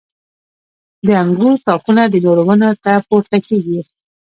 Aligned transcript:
•د 1.05 1.07
انګورو 1.21 1.61
تاکونه 1.65 2.03
د 2.09 2.15
نورو 2.25 2.41
ونو 2.49 2.69
ته 2.83 2.93
پورته 3.07 3.37
کېږي. 3.47 3.79